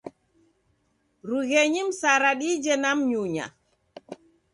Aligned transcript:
Rughenyi 1.27 1.81
msara 1.87 2.31
dije 2.39 2.73
na 2.81 2.89
mnyunya. 2.97 3.45